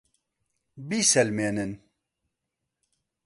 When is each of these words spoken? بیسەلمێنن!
بیسەلمێنن! 0.89 1.71